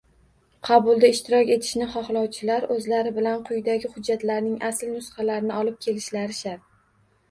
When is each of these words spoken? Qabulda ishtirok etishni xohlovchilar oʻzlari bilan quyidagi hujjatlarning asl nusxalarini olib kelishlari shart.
Qabulda 0.69 1.11
ishtirok 1.15 1.51
etishni 1.57 1.89
xohlovchilar 1.97 2.67
oʻzlari 2.77 3.13
bilan 3.21 3.47
quyidagi 3.53 3.95
hujjatlarning 3.95 4.59
asl 4.75 4.93
nusxalarini 4.99 5.61
olib 5.65 5.83
kelishlari 5.89 6.45
shart. 6.45 6.71